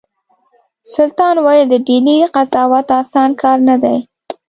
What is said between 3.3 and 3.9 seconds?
کار نه